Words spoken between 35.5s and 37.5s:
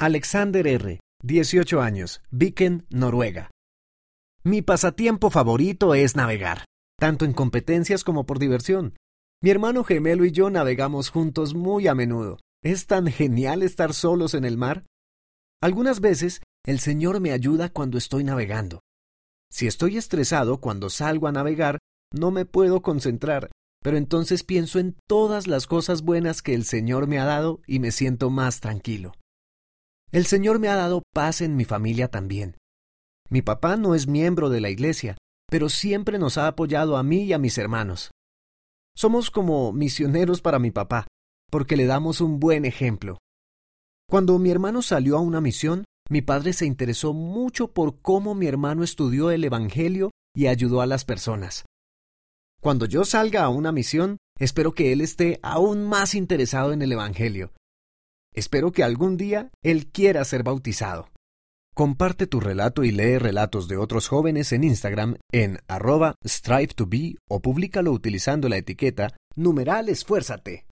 pero siempre nos ha apoyado a mí y a